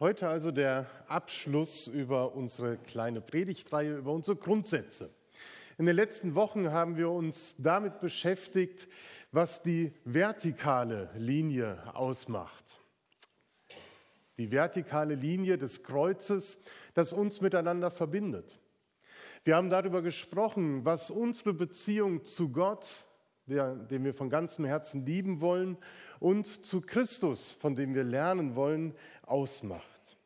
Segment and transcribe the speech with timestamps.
[0.00, 5.10] Heute also der Abschluss über unsere kleine Predigtreihe, über unsere Grundsätze.
[5.76, 8.86] In den letzten Wochen haben wir uns damit beschäftigt,
[9.32, 12.78] was die vertikale Linie ausmacht.
[14.38, 16.60] Die vertikale Linie des Kreuzes,
[16.94, 18.56] das uns miteinander verbindet.
[19.42, 22.86] Wir haben darüber gesprochen, was unsere Beziehung zu Gott,
[23.46, 25.76] der, den wir von ganzem Herzen lieben wollen,
[26.20, 30.18] und zu Christus, von dem wir lernen wollen, ausmacht.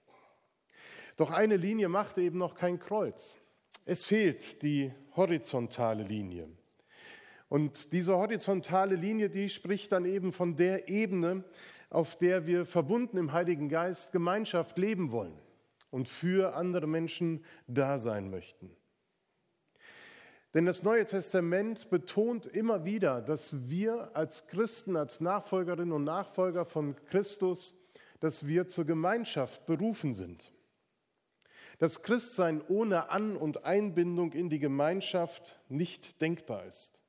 [1.16, 3.36] Doch eine Linie macht eben noch kein Kreuz.
[3.84, 6.48] Es fehlt die horizontale Linie.
[7.48, 11.44] Und diese horizontale Linie, die spricht dann eben von der Ebene,
[11.90, 15.38] auf der wir verbunden im Heiligen Geist Gemeinschaft leben wollen
[15.90, 18.74] und für andere Menschen da sein möchten.
[20.54, 26.64] Denn das Neue Testament betont immer wieder, dass wir als Christen, als Nachfolgerinnen und Nachfolger
[26.64, 27.74] von Christus
[28.22, 30.52] dass wir zur Gemeinschaft berufen sind.
[31.78, 37.00] Das Christsein ohne An- und Einbindung in die Gemeinschaft nicht denkbar ist.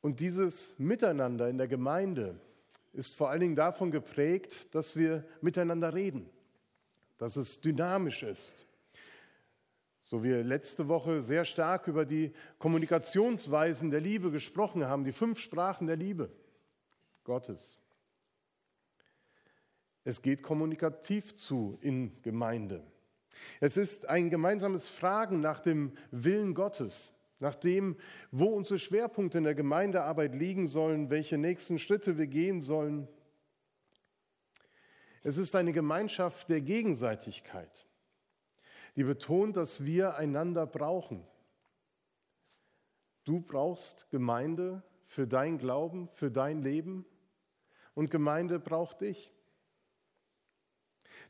[0.00, 2.38] Und dieses Miteinander in der Gemeinde
[2.92, 6.30] ist vor allen Dingen davon geprägt, dass wir miteinander reden,
[7.18, 8.66] dass es dynamisch ist.
[10.06, 15.12] So wie wir letzte Woche sehr stark über die Kommunikationsweisen der Liebe gesprochen haben, die
[15.12, 16.30] fünf Sprachen der Liebe
[17.24, 17.78] Gottes.
[20.04, 22.84] Es geht kommunikativ zu in Gemeinde.
[23.60, 27.96] Es ist ein gemeinsames Fragen nach dem Willen Gottes, nach dem,
[28.30, 33.08] wo unsere Schwerpunkte in der Gemeindearbeit liegen sollen, welche nächsten Schritte wir gehen sollen.
[35.22, 37.86] Es ist eine Gemeinschaft der Gegenseitigkeit,
[38.96, 41.26] die betont, dass wir einander brauchen.
[43.24, 47.04] Du brauchst Gemeinde für dein Glauben, für dein Leben
[47.94, 49.32] und Gemeinde braucht dich.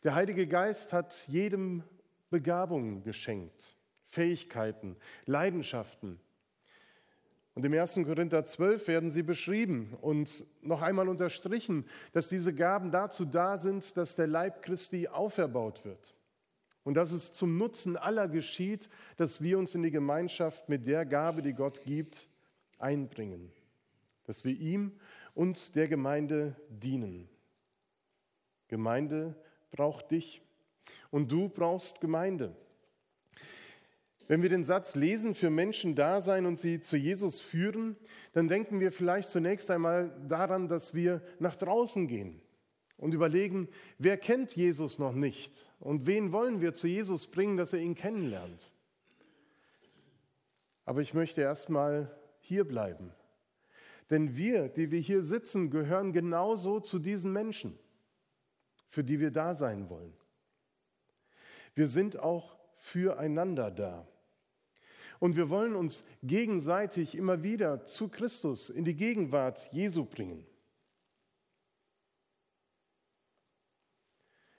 [0.02, 1.82] Der Heilige Geist hat jedem
[2.30, 6.20] Begabungen geschenkt, Fähigkeiten, Leidenschaften.
[7.54, 7.94] Und im 1.
[8.04, 13.96] Korinther 12 werden sie beschrieben und noch einmal unterstrichen, dass diese Gaben dazu da sind,
[13.96, 16.16] dass der Leib Christi auferbaut wird.
[16.84, 21.06] Und dass es zum Nutzen aller geschieht, dass wir uns in die Gemeinschaft mit der
[21.06, 22.28] Gabe, die Gott gibt,
[22.78, 23.50] einbringen.
[24.24, 24.92] Dass wir ihm
[25.34, 27.28] und der Gemeinde dienen.
[28.68, 29.34] Gemeinde
[29.70, 30.42] braucht dich
[31.10, 32.54] und du brauchst Gemeinde.
[34.26, 37.96] Wenn wir den Satz lesen, für Menschen da sein und sie zu Jesus führen,
[38.32, 42.40] dann denken wir vielleicht zunächst einmal daran, dass wir nach draußen gehen
[42.96, 43.68] und überlegen,
[43.98, 47.94] wer kennt Jesus noch nicht und wen wollen wir zu Jesus bringen, dass er ihn
[47.94, 48.72] kennenlernt.
[50.84, 53.12] Aber ich möchte erst mal hier bleiben.
[54.10, 57.78] Denn wir, die wir hier sitzen, gehören genauso zu diesen Menschen
[58.94, 60.14] für die wir da sein wollen.
[61.74, 64.06] Wir sind auch füreinander da.
[65.18, 70.46] Und wir wollen uns gegenseitig immer wieder zu Christus in die Gegenwart Jesu bringen.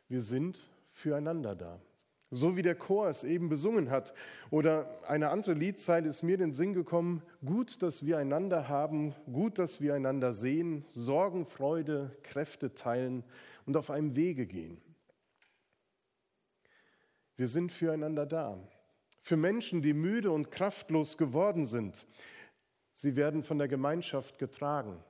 [0.08, 1.80] Wir sind füreinander da.
[2.32, 4.14] So wie der Chor es eben besungen hat.
[4.50, 7.22] Oder eine andere Liedzeile ist mir in den Sinn gekommen.
[7.46, 13.24] Gut, dass wir einander haben, gut, dass wir einander sehen, Sorgen, Freude, Kräfte teilen
[13.66, 14.82] und auf einem Wege gehen.
[17.38, 18.58] Wir sind füreinander da.
[19.22, 22.08] Für Menschen, die müde und kraftlos geworden sind.
[22.94, 25.04] Sie werden von der Gemeinschaft getragen.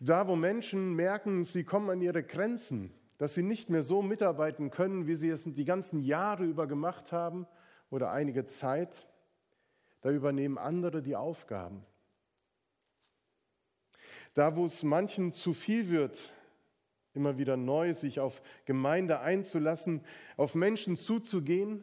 [0.00, 4.70] Da, wo Menschen merken, sie kommen an ihre Grenzen, dass sie nicht mehr so mitarbeiten
[4.70, 7.46] können, wie sie es die ganzen Jahre über gemacht haben
[7.90, 9.08] oder einige Zeit,
[10.00, 11.84] da übernehmen andere die Aufgaben.
[14.34, 16.32] Da, wo es manchen zu viel wird,
[17.12, 20.04] immer wieder neu, sich auf Gemeinde einzulassen,
[20.36, 21.82] auf Menschen zuzugehen,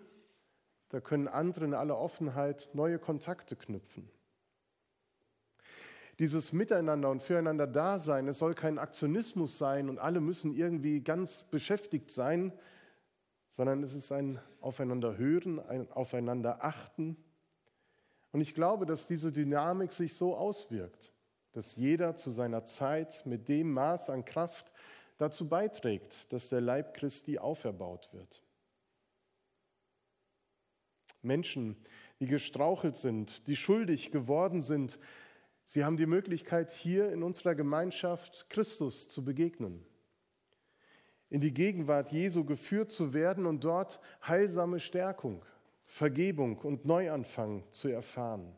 [0.89, 4.09] da können andere in aller Offenheit neue Kontakte knüpfen.
[6.19, 11.43] Dieses Miteinander und füreinander Dasein, es soll kein Aktionismus sein und alle müssen irgendwie ganz
[11.43, 12.53] beschäftigt sein,
[13.47, 17.17] sondern es ist ein Aufeinander hören, ein Aufeinander achten.
[18.31, 21.11] Und ich glaube, dass diese Dynamik sich so auswirkt,
[21.51, 24.71] dass jeder zu seiner Zeit mit dem Maß an Kraft,
[25.17, 28.43] dazu beiträgt, dass der Leib Christi auferbaut wird.
[31.21, 31.75] Menschen,
[32.19, 34.99] die gestrauchelt sind, die schuldig geworden sind,
[35.65, 39.85] sie haben die Möglichkeit, hier in unserer Gemeinschaft Christus zu begegnen,
[41.29, 45.43] in die Gegenwart Jesu geführt zu werden und dort heilsame Stärkung,
[45.85, 48.55] Vergebung und Neuanfang zu erfahren.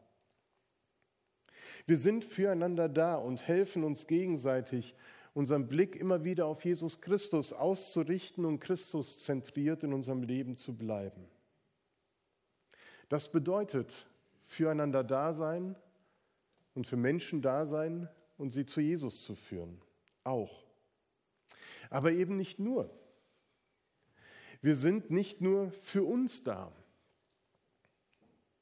[1.86, 4.96] Wir sind füreinander da und helfen uns gegenseitig,
[5.34, 10.76] unseren Blick immer wieder auf Jesus Christus auszurichten und Christus zentriert in unserem Leben zu
[10.76, 11.28] bleiben.
[13.08, 14.08] Das bedeutet
[14.44, 15.76] füreinander da sein
[16.78, 18.08] und für Menschen da sein
[18.38, 19.82] und sie zu Jesus zu führen.
[20.24, 20.64] Auch.
[21.90, 22.92] Aber eben nicht nur.
[24.62, 26.72] Wir sind nicht nur für uns da.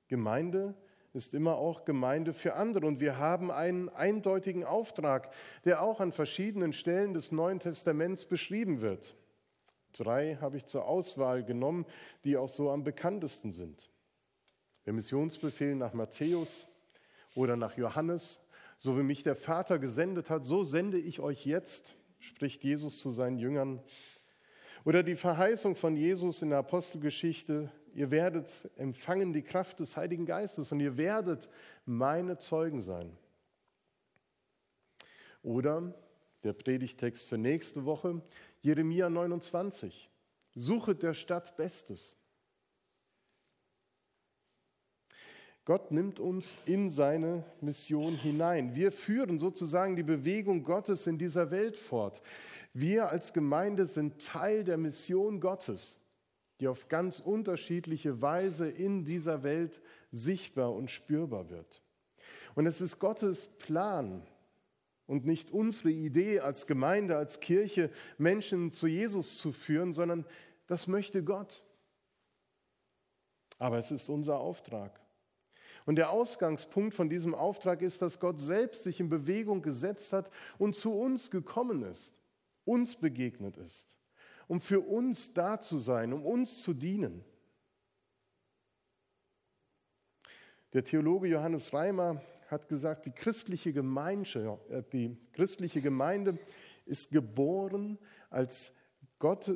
[0.07, 0.75] Gemeinde
[1.12, 2.85] ist immer auch Gemeinde für andere.
[2.85, 5.33] Und wir haben einen eindeutigen Auftrag,
[5.65, 9.17] der auch an verschiedenen Stellen des Neuen Testaments beschrieben wird.
[9.91, 11.85] Drei habe ich zur Auswahl genommen,
[12.23, 13.89] die auch so am bekanntesten sind.
[14.85, 16.69] Der Missionsbefehl nach Matthäus
[17.36, 18.42] oder nach Johannes,
[18.78, 23.12] so wie mich der Vater gesendet hat, so sende ich euch jetzt, spricht Jesus zu
[23.12, 23.82] seinen Jüngern.
[24.84, 30.26] Oder die Verheißung von Jesus in der Apostelgeschichte, ihr werdet empfangen die Kraft des Heiligen
[30.26, 31.50] Geistes und ihr werdet
[31.86, 33.16] meine Zeugen sein.
[35.44, 35.94] Oder
[36.44, 38.22] der Predigtext für nächste Woche,
[38.62, 40.10] Jeremia 29.
[40.54, 42.18] Suchet der Stadt Bestes.
[45.65, 48.75] Gott nimmt uns in seine Mission hinein.
[48.75, 52.21] Wir führen sozusagen die Bewegung Gottes in dieser Welt fort.
[52.73, 56.00] Wir als Gemeinde sind Teil der Mission Gottes
[56.59, 59.81] die auf ganz unterschiedliche Weise in dieser Welt
[60.12, 61.81] sichtbar und spürbar wird.
[62.56, 64.25] Und es ist Gottes Plan
[65.06, 70.25] und nicht unsere Idee als Gemeinde, als Kirche, Menschen zu Jesus zu führen, sondern
[70.67, 71.62] das möchte Gott.
[73.57, 75.00] Aber es ist unser Auftrag.
[75.86, 80.32] Und der Ausgangspunkt von diesem Auftrag ist, dass Gott selbst sich in Bewegung gesetzt hat
[80.58, 82.20] und zu uns gekommen ist,
[82.66, 83.96] uns begegnet ist
[84.48, 87.24] um für uns da zu sein, um uns zu dienen.
[90.74, 96.38] Der Theologe Johannes Reimer hat gesagt, die christliche, Gemeinde, äh, die christliche Gemeinde
[96.86, 97.98] ist geboren
[98.30, 98.74] als
[99.18, 99.50] Gott,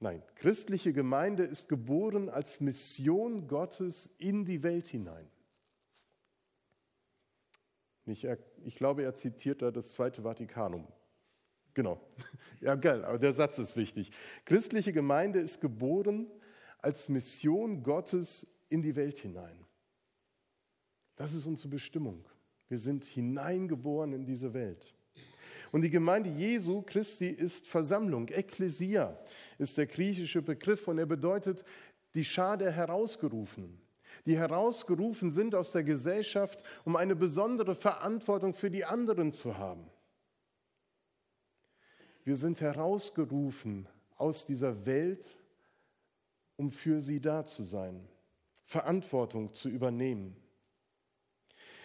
[0.00, 5.28] nein, christliche Gemeinde ist geboren als Mission Gottes in die Welt hinein.
[8.06, 8.26] Ich,
[8.64, 10.86] ich glaube, er zitiert da das Zweite Vatikanum.
[11.74, 12.00] Genau.
[12.60, 14.12] Ja, geil, aber der Satz ist wichtig.
[14.44, 16.30] Christliche Gemeinde ist geboren
[16.76, 19.64] als Mission Gottes in die Welt hinein.
[21.16, 22.28] Das ist unsere Bestimmung.
[22.68, 24.94] Wir sind hineingeboren in diese Welt.
[25.72, 28.28] Und die Gemeinde Jesu Christi ist Versammlung.
[28.28, 29.16] Ekklesia
[29.58, 31.64] ist der griechische Begriff und er bedeutet
[32.14, 33.80] die Schar der Herausgerufenen,
[34.26, 39.88] die herausgerufen sind aus der Gesellschaft, um eine besondere Verantwortung für die anderen zu haben.
[42.24, 45.38] Wir sind herausgerufen aus dieser Welt,
[46.56, 48.06] um für sie da zu sein,
[48.64, 50.36] Verantwortung zu übernehmen.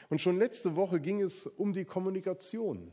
[0.09, 2.91] Und schon letzte Woche ging es um die Kommunikation,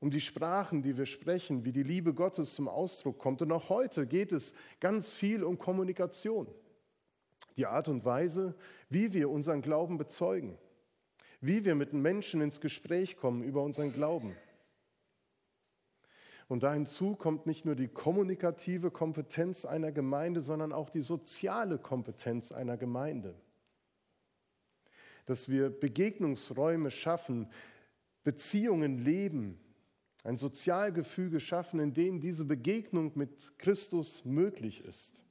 [0.00, 3.42] um die Sprachen, die wir sprechen, wie die Liebe Gottes zum Ausdruck kommt.
[3.42, 6.46] Und auch heute geht es ganz viel um Kommunikation.
[7.56, 8.54] Die Art und Weise,
[8.88, 10.56] wie wir unseren Glauben bezeugen,
[11.42, 14.34] wie wir mit Menschen ins Gespräch kommen über unseren Glauben.
[16.48, 21.78] Und da hinzu kommt nicht nur die kommunikative Kompetenz einer Gemeinde, sondern auch die soziale
[21.78, 23.34] Kompetenz einer Gemeinde.
[25.26, 27.48] Dass wir Begegnungsräume schaffen,
[28.24, 29.60] Beziehungen leben,
[30.24, 35.22] ein Sozialgefüge schaffen, in denen diese Begegnung mit Christus möglich ist.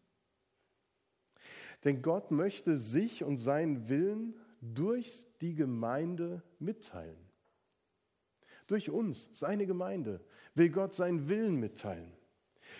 [1.83, 7.17] Denn Gott möchte sich und seinen Willen durch die Gemeinde mitteilen.
[8.67, 12.11] Durch uns, seine Gemeinde, will Gott seinen Willen mitteilen.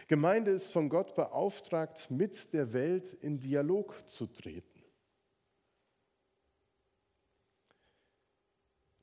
[0.08, 4.84] Gemeinde ist von Gott beauftragt, mit der Welt in Dialog zu treten.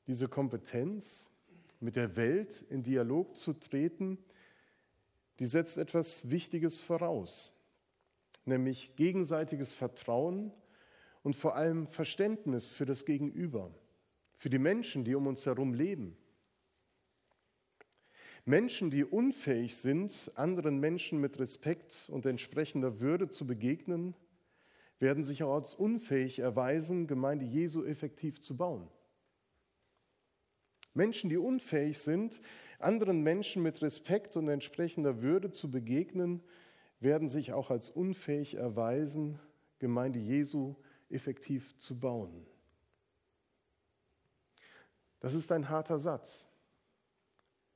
[0.05, 1.29] Diese Kompetenz,
[1.79, 4.17] mit der Welt in Dialog zu treten,
[5.39, 7.53] die setzt etwas Wichtiges voraus,
[8.45, 10.51] nämlich gegenseitiges Vertrauen
[11.23, 13.71] und vor allem Verständnis für das Gegenüber,
[14.35, 16.17] für die Menschen, die um uns herum leben.
[18.45, 24.15] Menschen, die unfähig sind, anderen Menschen mit Respekt und entsprechender Würde zu begegnen,
[24.99, 28.89] werden sich auch als unfähig erweisen, Gemeinde Jesu effektiv zu bauen.
[30.97, 32.41] Menschen, die unfähig sind,
[32.79, 36.43] anderen Menschen mit Respekt und entsprechender Würde zu begegnen,
[36.99, 39.39] werden sich auch als unfähig erweisen,
[39.79, 40.75] Gemeinde Jesu
[41.09, 42.45] effektiv zu bauen.
[45.21, 46.49] Das ist ein harter Satz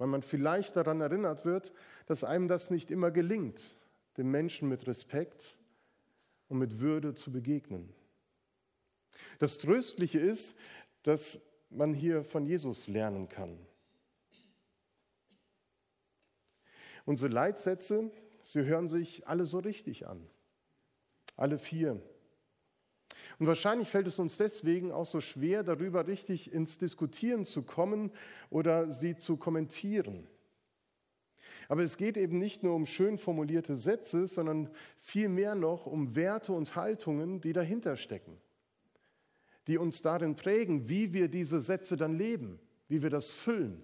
[0.01, 1.71] weil man vielleicht daran erinnert wird,
[2.07, 3.77] dass einem das nicht immer gelingt,
[4.17, 5.59] dem Menschen mit Respekt
[6.47, 7.93] und mit Würde zu begegnen.
[9.37, 10.55] Das Tröstliche ist,
[11.03, 11.39] dass
[11.71, 13.57] man hier von Jesus lernen kann.
[17.05, 18.11] Unsere Leitsätze,
[18.43, 20.27] sie hören sich alle so richtig an.
[21.35, 21.99] Alle vier.
[23.39, 28.11] Und wahrscheinlich fällt es uns deswegen auch so schwer, darüber richtig ins Diskutieren zu kommen
[28.49, 30.27] oder sie zu kommentieren.
[31.67, 36.51] Aber es geht eben nicht nur um schön formulierte Sätze, sondern vielmehr noch um Werte
[36.53, 38.37] und Haltungen, die dahinter stecken,
[39.67, 43.83] die uns darin prägen, wie wir diese Sätze dann leben, wie wir das füllen.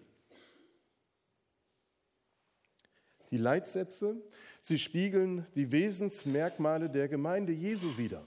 [3.32, 4.16] Die Leitsätze,
[4.62, 8.26] sie spiegeln die Wesensmerkmale der Gemeinde Jesu wider.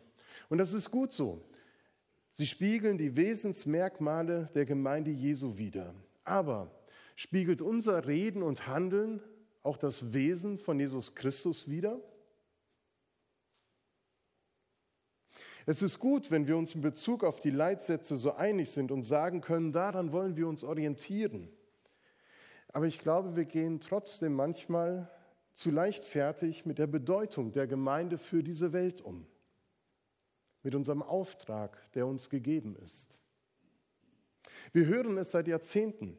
[0.48, 1.42] Und das ist gut so.
[2.32, 5.94] Sie spiegeln die Wesensmerkmale der Gemeinde Jesu wider.
[6.24, 6.70] Aber
[7.16, 9.20] spiegelt unser Reden und Handeln
[9.62, 12.00] auch das Wesen von Jesus Christus wider?
[15.66, 19.02] Es ist gut, wenn wir uns in Bezug auf die Leitsätze so einig sind und
[19.02, 21.48] sagen können, daran wollen wir uns orientieren.
[22.72, 25.10] Aber ich glaube, wir gehen trotzdem manchmal
[25.54, 29.26] zu leichtfertig mit der Bedeutung der Gemeinde für diese Welt um
[30.62, 33.18] mit unserem Auftrag, der uns gegeben ist.
[34.72, 36.18] Wir hören es seit Jahrzehnten.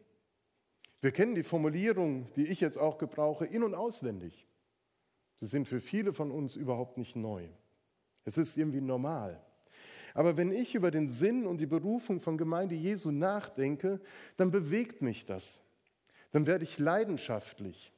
[0.99, 4.47] Wir kennen die Formulierungen, die ich jetzt auch gebrauche, in und auswendig.
[5.37, 7.47] Sie sind für viele von uns überhaupt nicht neu.
[8.25, 9.41] Es ist irgendwie normal.
[10.13, 14.01] Aber wenn ich über den Sinn und die Berufung von Gemeinde Jesu nachdenke,
[14.37, 15.61] dann bewegt mich das.
[16.31, 17.93] Dann werde ich leidenschaftlich.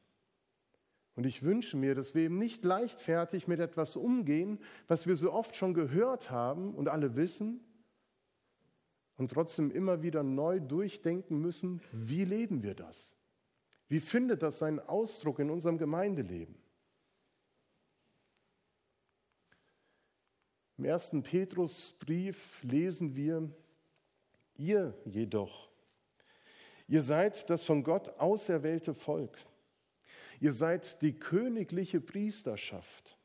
[1.15, 5.31] Und ich wünsche mir, dass wir eben nicht leichtfertig mit etwas umgehen, was wir so
[5.31, 7.61] oft schon gehört haben und alle wissen,
[9.15, 13.15] und trotzdem immer wieder neu durchdenken müssen, wie leben wir das?
[13.87, 16.55] Wie findet das seinen Ausdruck in unserem Gemeindeleben?
[20.83, 23.49] Im ersten Petrusbrief lesen wir,
[24.57, 25.69] ihr jedoch,
[26.89, 29.37] ihr seid das von Gott auserwählte Volk
[30.41, 33.17] Ihr seid die königliche Priesterschaft,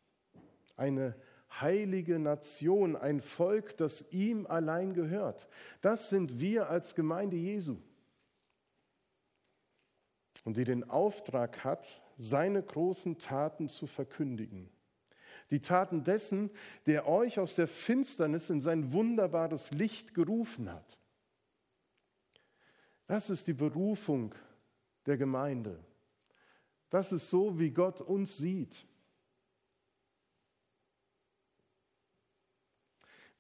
[0.77, 1.17] eine
[1.50, 5.49] heilige Nation, ein Volk, das ihm allein gehört.
[5.81, 7.79] Das sind wir als Gemeinde Jesu.
[10.45, 14.71] Und die den Auftrag hat, seine großen Taten zu verkündigen.
[15.50, 16.50] Die Taten dessen,
[16.87, 20.99] der euch aus der Finsternis in sein wunderbares Licht gerufen hat.
[23.07, 24.35] Das ist die Berufung
[25.07, 25.83] der Gemeinde.
[26.90, 28.87] Das ist so, wie Gott uns sieht.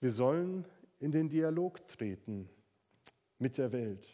[0.00, 0.64] Wir sollen
[1.00, 2.48] in den Dialog treten
[3.38, 4.08] mit der Welt.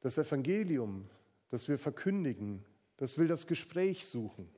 [0.00, 1.08] Das Evangelium,
[1.48, 2.64] das wir verkündigen,
[2.96, 4.48] das will das Gespräch suchen.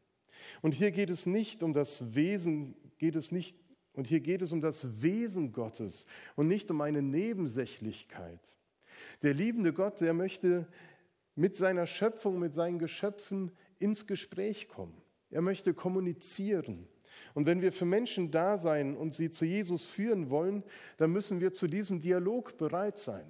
[0.62, 3.56] Und hier geht es nicht um das Wesen, geht es nicht,
[3.92, 8.58] und hier geht es um das Wesen Gottes und nicht um eine Nebensächlichkeit.
[9.22, 10.68] Der liebende Gott, der möchte
[11.34, 15.00] mit seiner Schöpfung, mit seinen Geschöpfen ins Gespräch kommen.
[15.30, 16.88] Er möchte kommunizieren.
[17.34, 20.64] Und wenn wir für Menschen da sein und sie zu Jesus führen wollen,
[20.96, 23.26] dann müssen wir zu diesem Dialog bereit sein.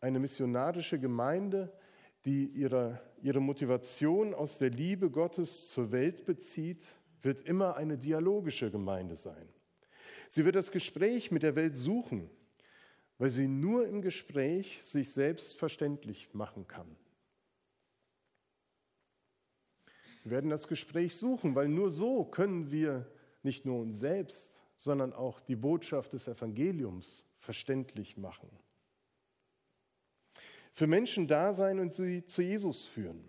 [0.00, 1.72] Eine missionarische Gemeinde,
[2.24, 6.86] die ihre, ihre Motivation aus der Liebe Gottes zur Welt bezieht,
[7.22, 9.48] wird immer eine dialogische Gemeinde sein.
[10.28, 12.30] Sie wird das Gespräch mit der Welt suchen
[13.22, 16.96] weil sie nur im Gespräch sich selbst verständlich machen kann.
[20.24, 23.08] Wir werden das Gespräch suchen, weil nur so können wir
[23.44, 28.50] nicht nur uns selbst, sondern auch die Botschaft des Evangeliums verständlich machen.
[30.72, 33.28] Für Menschen da sein und sie zu Jesus führen.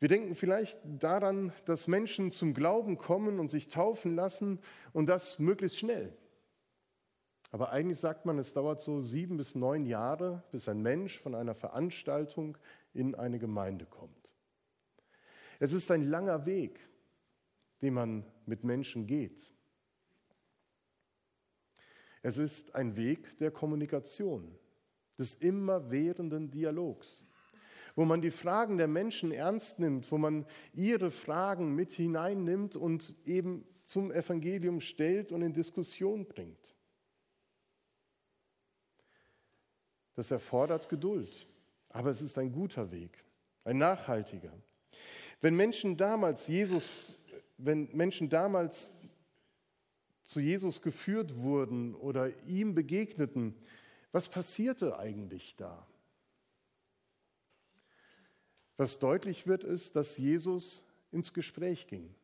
[0.00, 4.60] Wir denken vielleicht daran, dass Menschen zum Glauben kommen und sich taufen lassen
[4.92, 6.16] und das möglichst schnell.
[7.50, 11.34] Aber eigentlich sagt man, es dauert so sieben bis neun Jahre, bis ein Mensch von
[11.34, 12.58] einer Veranstaltung
[12.92, 14.30] in eine Gemeinde kommt.
[15.58, 16.78] Es ist ein langer Weg,
[17.82, 19.52] den man mit Menschen geht.
[22.22, 24.57] Es ist ein Weg der Kommunikation,
[25.18, 27.26] des immerwährenden Dialogs,
[27.96, 33.14] wo man die Fragen der Menschen ernst nimmt, wo man ihre Fragen mit hineinnimmt und
[33.24, 36.74] eben zum Evangelium stellt und in Diskussion bringt.
[40.14, 41.46] Das erfordert Geduld,
[41.88, 43.24] aber es ist ein guter Weg,
[43.64, 44.52] ein nachhaltiger.
[45.40, 47.16] Wenn Menschen damals Jesus,
[47.56, 48.92] wenn Menschen damals
[50.22, 53.54] zu Jesus geführt wurden oder ihm begegneten,
[54.12, 55.86] was passierte eigentlich da?
[58.76, 62.14] Was deutlich wird, ist, dass Jesus ins Gespräch ging.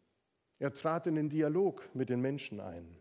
[0.58, 2.96] Er trat in den Dialog mit den Menschen ein.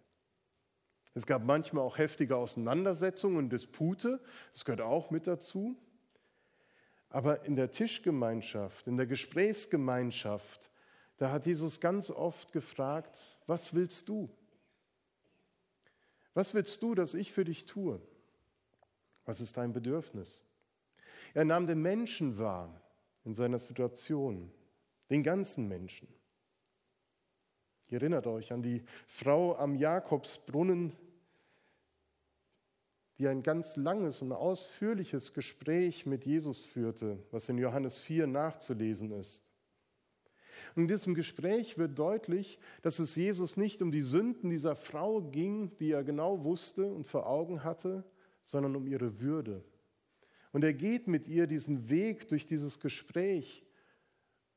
[1.13, 4.19] Es gab manchmal auch heftige Auseinandersetzungen und Dispute,
[4.51, 5.77] das gehört auch mit dazu.
[7.09, 10.71] Aber in der Tischgemeinschaft, in der Gesprächsgemeinschaft,
[11.17, 14.35] da hat Jesus ganz oft gefragt, was willst du?
[16.33, 18.01] Was willst du, dass ich für dich tue?
[19.25, 20.43] Was ist dein Bedürfnis?
[21.33, 22.81] Er nahm den Menschen wahr
[23.23, 24.51] in seiner Situation,
[25.09, 26.07] den ganzen Menschen.
[27.89, 30.95] Ihr erinnert euch an die Frau am Jakobsbrunnen,
[33.17, 39.11] die ein ganz langes und ausführliches Gespräch mit Jesus führte, was in Johannes 4 nachzulesen
[39.11, 39.43] ist.
[40.75, 45.21] Und in diesem Gespräch wird deutlich, dass es Jesus nicht um die Sünden dieser Frau
[45.21, 48.03] ging, die er genau wusste und vor Augen hatte,
[48.43, 49.63] sondern um ihre Würde.
[50.51, 53.65] Und er geht mit ihr diesen Weg durch dieses Gespräch,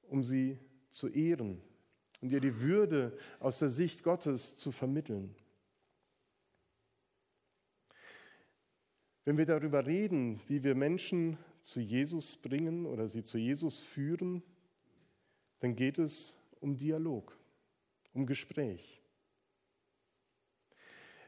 [0.02, 0.58] um sie
[0.90, 1.62] zu ehren
[2.20, 5.34] und ihr die Würde aus der Sicht Gottes zu vermitteln.
[9.24, 14.42] Wenn wir darüber reden, wie wir Menschen zu Jesus bringen oder sie zu Jesus führen,
[15.58, 17.36] dann geht es um Dialog,
[18.12, 19.02] um Gespräch.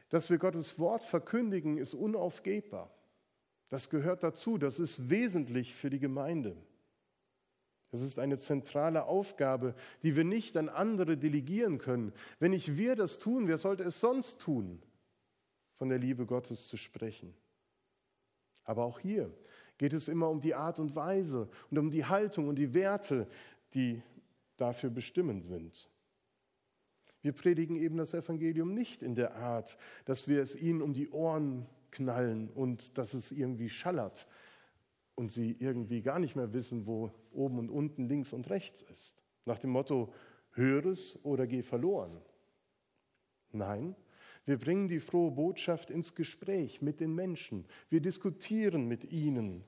[0.09, 2.91] Dass wir Gottes Wort verkündigen, ist unaufgebbar.
[3.69, 6.57] Das gehört dazu, das ist wesentlich für die Gemeinde.
[7.91, 12.13] Das ist eine zentrale Aufgabe, die wir nicht an andere delegieren können.
[12.39, 14.81] Wenn nicht wir das tun, wer sollte es sonst tun,
[15.75, 17.33] von der Liebe Gottes zu sprechen?
[18.63, 19.31] Aber auch hier
[19.77, 23.27] geht es immer um die Art und Weise und um die Haltung und die Werte,
[23.73, 24.03] die
[24.57, 25.89] dafür bestimmend sind.
[27.21, 31.09] Wir predigen eben das Evangelium nicht in der Art, dass wir es ihnen um die
[31.09, 34.27] Ohren knallen und dass es irgendwie schallert
[35.15, 39.21] und sie irgendwie gar nicht mehr wissen, wo oben und unten, links und rechts ist.
[39.45, 40.13] Nach dem Motto,
[40.51, 42.21] hör es oder geh verloren.
[43.51, 43.95] Nein,
[44.45, 47.65] wir bringen die frohe Botschaft ins Gespräch mit den Menschen.
[47.89, 49.63] Wir diskutieren mit ihnen,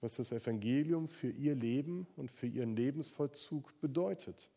[0.00, 4.50] was das Evangelium für ihr Leben und für ihren Lebensvollzug bedeutet.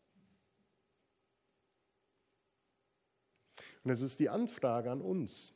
[3.88, 5.54] Und es ist die Anfrage an uns.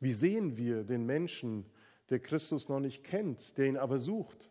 [0.00, 1.66] Wie sehen wir den Menschen,
[2.08, 4.50] der Christus noch nicht kennt, der ihn aber sucht?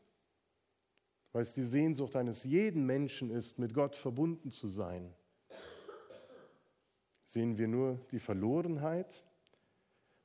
[1.32, 5.16] Weil es die Sehnsucht eines jeden Menschen ist, mit Gott verbunden zu sein.
[7.24, 9.26] Sehen wir nur die Verlorenheit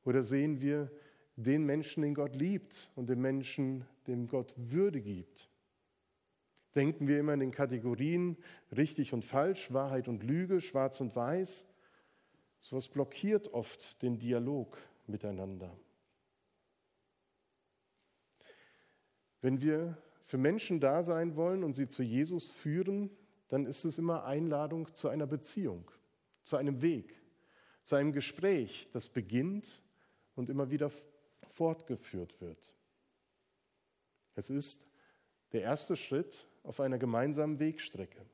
[0.04, 0.92] oder sehen wir
[1.36, 5.48] den Menschen, den Gott liebt und den Menschen, dem Gott Würde gibt?
[6.74, 8.36] Denken wir immer in den Kategorien
[8.76, 11.64] richtig und falsch, Wahrheit und Lüge, schwarz und weiß?
[12.60, 15.76] So etwas blockiert oft den Dialog miteinander.
[19.40, 23.10] Wenn wir für Menschen da sein wollen und sie zu Jesus führen,
[23.48, 25.90] dann ist es immer Einladung zu einer Beziehung
[26.46, 27.20] zu einem Weg,
[27.82, 29.82] zu einem Gespräch, das beginnt
[30.36, 30.92] und immer wieder
[31.42, 32.72] fortgeführt wird.
[34.36, 34.88] Es ist
[35.52, 38.24] der erste Schritt auf einer gemeinsamen Wegstrecke.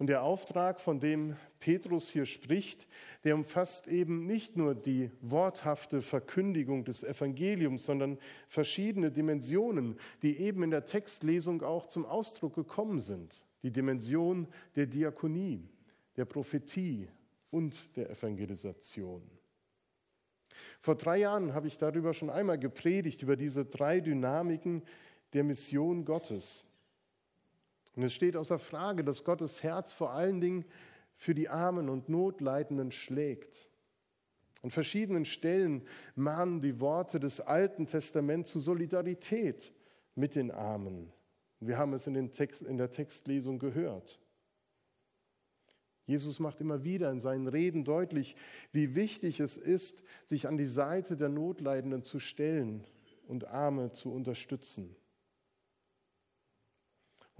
[0.00, 2.88] Und der Auftrag, von dem Petrus hier spricht,
[3.22, 10.62] der umfasst eben nicht nur die worthafte Verkündigung des Evangeliums, sondern verschiedene Dimensionen, die eben
[10.62, 13.44] in der Textlesung auch zum Ausdruck gekommen sind.
[13.62, 15.68] Die Dimension der Diakonie,
[16.16, 17.06] der Prophetie
[17.50, 19.20] und der Evangelisation.
[20.80, 24.82] Vor drei Jahren habe ich darüber schon einmal gepredigt, über diese drei Dynamiken
[25.34, 26.64] der Mission Gottes.
[27.96, 30.64] Und es steht außer Frage, dass Gottes Herz vor allen Dingen
[31.16, 33.68] für die Armen und Notleidenden schlägt.
[34.62, 35.82] An verschiedenen Stellen
[36.14, 39.72] mahnen die Worte des Alten Testaments zu Solidarität
[40.14, 41.12] mit den Armen.
[41.60, 44.20] Wir haben es in, Text, in der Textlesung gehört.
[46.06, 48.34] Jesus macht immer wieder in seinen Reden deutlich,
[48.72, 52.84] wie wichtig es ist, sich an die Seite der Notleidenden zu stellen
[53.28, 54.96] und Arme zu unterstützen.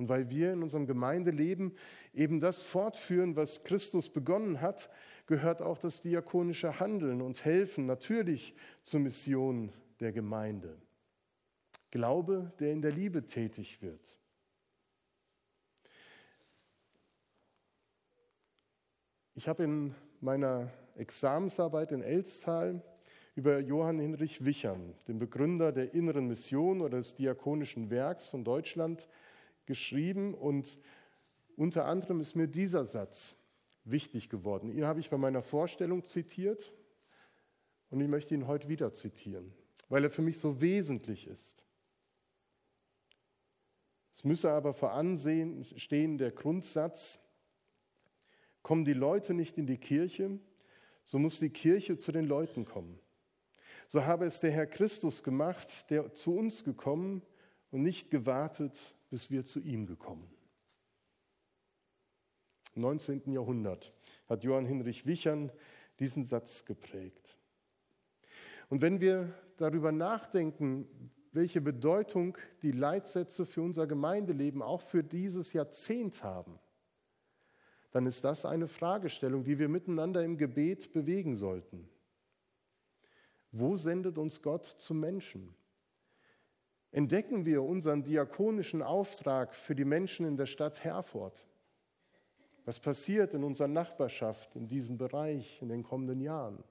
[0.01, 1.77] Und weil wir in unserem Gemeindeleben
[2.15, 4.89] eben das fortführen, was Christus begonnen hat,
[5.27, 10.81] gehört auch das diakonische Handeln und Helfen natürlich zur Mission der Gemeinde.
[11.91, 14.19] Glaube, der in der Liebe tätig wird.
[19.35, 22.83] Ich habe in meiner Examensarbeit in Elstal
[23.35, 29.07] über Johann Hinrich Wichern, den Begründer der inneren Mission oder des diakonischen Werks von Deutschland,
[29.71, 30.79] geschrieben und
[31.57, 33.37] unter anderem ist mir dieser Satz
[33.85, 34.69] wichtig geworden.
[34.71, 36.73] Ihn habe ich bei meiner Vorstellung zitiert
[37.89, 39.55] und ich möchte ihn heute wieder zitieren,
[39.89, 41.65] weil er für mich so wesentlich ist.
[44.13, 47.21] Es müsse aber vor Ansehen stehen der Grundsatz,
[48.63, 50.39] Kommen die Leute nicht in die Kirche,
[51.05, 52.99] so muss die Kirche zu den Leuten kommen.
[53.89, 57.23] so habe es der Herr Christus gemacht, der zu uns gekommen
[57.71, 60.29] und nicht gewartet, bis wir zu ihm gekommen.
[62.75, 63.33] Im 19.
[63.33, 63.93] Jahrhundert
[64.29, 65.51] hat Johann Hinrich Wichern
[65.99, 67.39] diesen Satz geprägt.
[68.69, 70.87] Und wenn wir darüber nachdenken,
[71.33, 76.59] welche Bedeutung die Leitsätze für unser Gemeindeleben auch für dieses Jahrzehnt haben,
[77.91, 81.89] dann ist das eine Fragestellung, die wir miteinander im Gebet bewegen sollten.
[83.53, 85.55] Wo sendet uns Gott zu Menschen?
[86.93, 91.47] Entdecken wir unseren diakonischen Auftrag für die Menschen in der Stadt Herford?
[92.65, 96.63] Was passiert in unserer Nachbarschaft in diesem Bereich in den kommenden Jahren?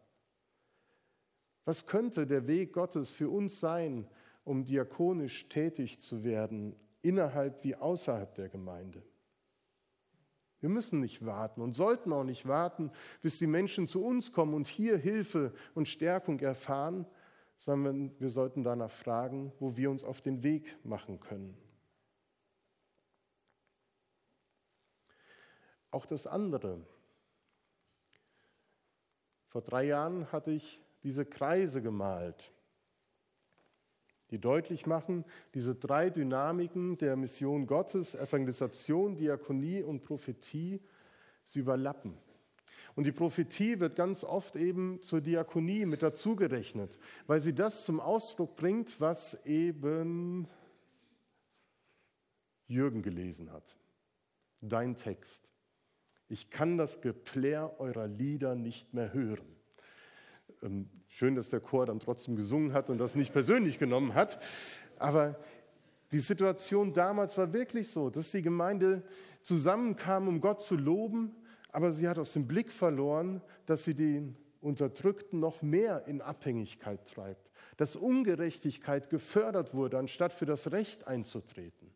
[1.65, 4.07] Was könnte der Weg Gottes für uns sein,
[4.43, 9.03] um diakonisch tätig zu werden, innerhalb wie außerhalb der Gemeinde?
[10.59, 14.53] Wir müssen nicht warten und sollten auch nicht warten, bis die Menschen zu uns kommen
[14.53, 17.05] und hier Hilfe und Stärkung erfahren,
[17.59, 21.57] sondern wir sollten danach fragen, wo wir uns auf den Weg machen können.
[25.91, 26.79] Auch das andere.
[29.49, 32.53] Vor drei Jahren hatte ich diese Kreise gemalt,
[34.29, 40.81] die deutlich machen, diese drei Dynamiken der Mission Gottes, Evangelisation, Diakonie und Prophetie,
[41.43, 42.17] sie überlappen.
[42.95, 46.97] Und die Prophetie wird ganz oft eben zur Diakonie mit dazugerechnet,
[47.27, 50.47] weil sie das zum Ausdruck bringt, was eben
[52.67, 53.75] Jürgen gelesen hat.
[54.61, 55.51] Dein Text.
[56.27, 59.55] Ich kann das Geplär eurer Lieder nicht mehr hören.
[60.61, 64.39] Ähm, schön, dass der Chor dann trotzdem gesungen hat und das nicht persönlich genommen hat.
[64.97, 65.39] Aber
[66.11, 69.03] die Situation damals war wirklich so, dass die Gemeinde
[69.41, 71.35] zusammenkam, um Gott zu loben,
[71.71, 77.07] aber sie hat aus dem Blick verloren, dass sie den Unterdrückten noch mehr in Abhängigkeit
[77.07, 81.93] treibt, dass Ungerechtigkeit gefördert wurde, anstatt für das Recht einzutreten.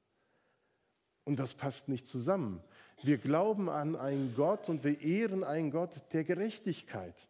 [1.25, 2.61] Und das passt nicht zusammen.
[3.01, 7.29] Wir glauben an einen Gott und wir ehren einen Gott der Gerechtigkeit.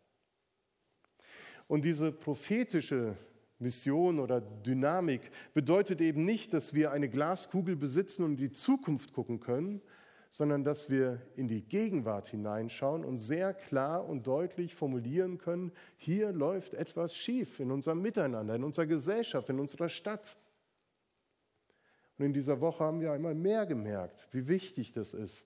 [1.67, 3.15] Und diese prophetische
[3.59, 5.21] Mission oder Dynamik
[5.53, 9.81] bedeutet eben nicht, dass wir eine Glaskugel besitzen und in die Zukunft gucken können,
[10.33, 16.31] sondern dass wir in die Gegenwart hineinschauen und sehr klar und deutlich formulieren können, hier
[16.31, 20.35] läuft etwas schief in unserem Miteinander, in unserer Gesellschaft, in unserer Stadt.
[22.17, 25.45] Und in dieser Woche haben wir einmal mehr gemerkt, wie wichtig das ist,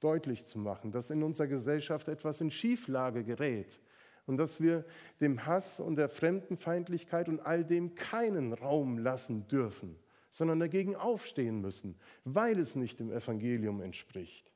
[0.00, 3.80] deutlich zu machen, dass in unserer Gesellschaft etwas in Schieflage gerät
[4.26, 4.84] und dass wir
[5.18, 9.96] dem Hass und der Fremdenfeindlichkeit und all dem keinen Raum lassen dürfen
[10.36, 14.52] sondern dagegen aufstehen müssen, weil es nicht dem Evangelium entspricht.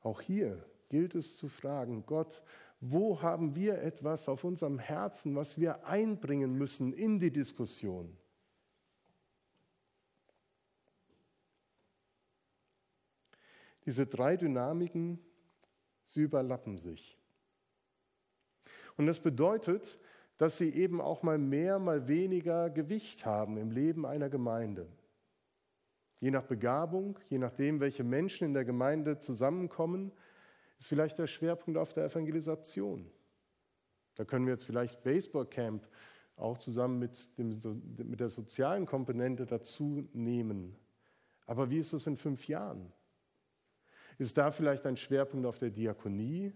[0.00, 2.42] Auch hier gilt es zu fragen, Gott,
[2.80, 8.16] wo haben wir etwas auf unserem Herzen, was wir einbringen müssen in die Diskussion?
[13.86, 15.20] Diese drei Dynamiken,
[16.02, 17.16] sie überlappen sich.
[18.96, 20.00] Und das bedeutet,
[20.38, 24.88] dass sie eben auch mal mehr, mal weniger Gewicht haben im Leben einer Gemeinde.
[26.20, 30.12] Je nach Begabung, je nachdem, welche Menschen in der Gemeinde zusammenkommen,
[30.78, 33.10] ist vielleicht der Schwerpunkt auf der Evangelisation.
[34.14, 35.88] Da können wir jetzt vielleicht Baseballcamp
[36.36, 37.60] auch zusammen mit, dem,
[37.96, 40.76] mit der sozialen Komponente dazu nehmen.
[41.46, 42.92] Aber wie ist es in fünf Jahren?
[44.18, 46.52] Ist da vielleicht ein Schwerpunkt auf der Diakonie,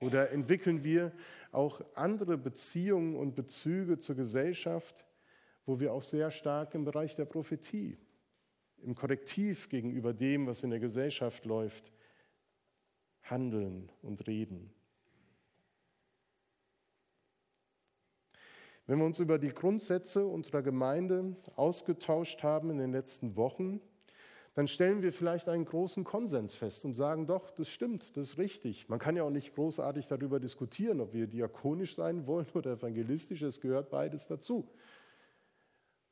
[0.00, 1.12] oder entwickeln wir
[1.52, 5.06] auch andere Beziehungen und Bezüge zur Gesellschaft,
[5.66, 7.98] wo wir auch sehr stark im Bereich der Prophetie,
[8.78, 11.92] im Korrektiv gegenüber dem, was in der Gesellschaft läuft,
[13.22, 14.72] handeln und reden?
[18.86, 23.82] Wenn wir uns über die Grundsätze unserer Gemeinde ausgetauscht haben in den letzten Wochen,
[24.58, 28.38] dann stellen wir vielleicht einen großen Konsens fest und sagen, doch, das stimmt, das ist
[28.38, 28.88] richtig.
[28.88, 33.42] Man kann ja auch nicht großartig darüber diskutieren, ob wir diakonisch sein wollen oder evangelistisch,
[33.42, 34.68] es gehört beides dazu.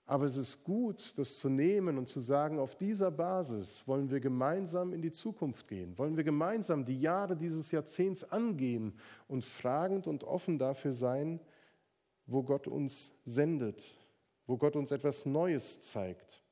[0.05, 4.21] Aber es ist gut, das zu nehmen und zu sagen, auf dieser Basis wollen wir
[4.21, 8.93] gemeinsam in die Zukunft gehen, wollen wir gemeinsam die Jahre dieses Jahrzehnts angehen
[9.27, 11.41] und fragend und offen dafür sein,
[12.27, 13.83] wo Gott uns sendet,
[14.47, 16.46] wo Gott uns etwas Neues zeigt.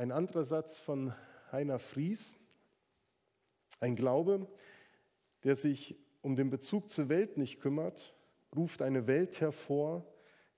[0.00, 1.12] Ein anderer Satz von
[1.52, 2.34] Heiner Fries.
[3.80, 4.48] Ein Glaube,
[5.44, 8.14] der sich um den Bezug zur Welt nicht kümmert,
[8.56, 10.06] ruft eine Welt hervor,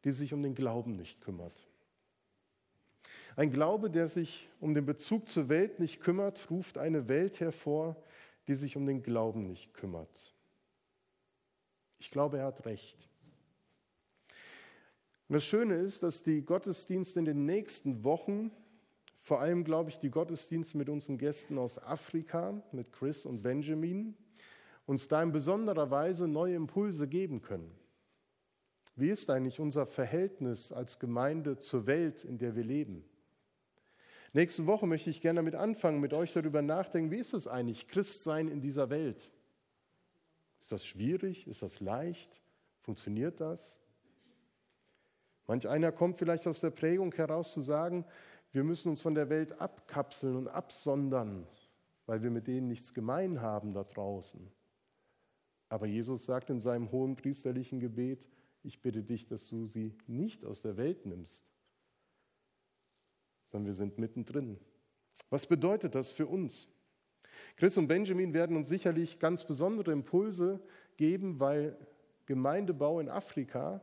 [0.04, 1.66] die sich um den Glauben nicht kümmert.
[3.34, 8.00] Ein Glaube, der sich um den Bezug zur Welt nicht kümmert, ruft eine Welt hervor,
[8.46, 10.36] die sich um den Glauben nicht kümmert.
[11.98, 13.10] Ich glaube, er hat recht.
[15.26, 18.52] Und das Schöne ist, dass die Gottesdienste in den nächsten Wochen,
[19.22, 24.16] vor allem glaube ich die Gottesdienste mit unseren Gästen aus Afrika, mit Chris und Benjamin,
[24.84, 27.70] uns da in besonderer Weise neue Impulse geben können.
[28.96, 33.04] Wie ist eigentlich unser Verhältnis als Gemeinde zur Welt, in der wir leben?
[34.32, 37.86] Nächste Woche möchte ich gerne damit anfangen, mit euch darüber nachdenken, wie ist es eigentlich,
[37.86, 39.30] Christsein in dieser Welt?
[40.60, 41.46] Ist das schwierig?
[41.46, 42.42] Ist das leicht?
[42.80, 43.80] Funktioniert das?
[45.46, 48.04] Manch einer kommt vielleicht aus der Prägung heraus zu sagen,
[48.52, 51.46] wir müssen uns von der Welt abkapseln und absondern,
[52.06, 54.50] weil wir mit denen nichts gemein haben da draußen.
[55.68, 58.28] Aber Jesus sagt in seinem hohen priesterlichen Gebet,
[58.62, 61.50] ich bitte dich, dass du sie nicht aus der Welt nimmst,
[63.46, 64.58] sondern wir sind mittendrin.
[65.30, 66.68] Was bedeutet das für uns?
[67.56, 70.60] Chris und Benjamin werden uns sicherlich ganz besondere Impulse
[70.98, 71.76] geben, weil
[72.26, 73.80] Gemeindebau in Afrika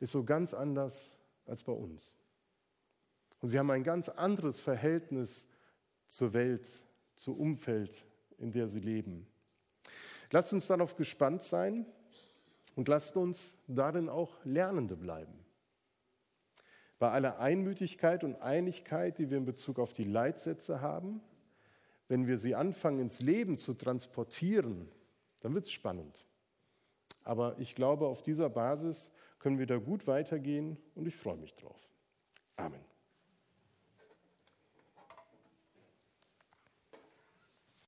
[0.00, 1.10] ist so ganz anders
[1.46, 2.17] als bei uns.
[3.40, 5.46] Und sie haben ein ganz anderes Verhältnis
[6.08, 6.68] zur Welt,
[7.14, 8.04] zum Umfeld,
[8.38, 9.26] in der sie leben.
[10.30, 11.86] Lasst uns darauf gespannt sein
[12.74, 15.44] und lasst uns darin auch Lernende bleiben.
[16.98, 21.20] Bei aller Einmütigkeit und Einigkeit, die wir in Bezug auf die Leitsätze haben,
[22.08, 24.88] wenn wir sie anfangen ins Leben zu transportieren,
[25.40, 26.26] dann wird es spannend.
[27.22, 31.54] Aber ich glaube, auf dieser Basis können wir da gut weitergehen und ich freue mich
[31.54, 31.78] drauf.
[32.56, 32.87] Amen.